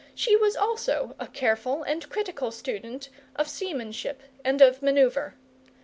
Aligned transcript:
she 0.15 0.35
was 0.35 0.55
also 0.55 1.15
a 1.19 1.27
careful 1.27 1.83
and 1.83 2.09
critical 2.09 2.49
student 2.49 3.09
of 3.35 3.47
seamanship 3.47 4.23
and 4.43 4.59
of 4.59 4.81
manoeuvre. 4.81 5.35